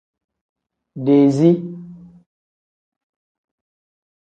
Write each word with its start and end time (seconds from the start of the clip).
Dezii. 1.05 1.55